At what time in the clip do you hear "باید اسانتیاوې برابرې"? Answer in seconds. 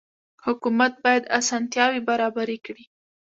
1.05-2.57